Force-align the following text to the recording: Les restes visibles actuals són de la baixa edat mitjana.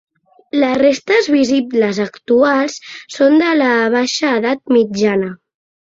Les 0.61 0.71
restes 0.79 1.27
visibles 1.33 1.99
actuals 2.07 2.79
són 3.19 3.37
de 3.43 3.53
la 3.61 3.71
baixa 3.97 4.33
edat 4.39 4.77
mitjana. 4.79 5.29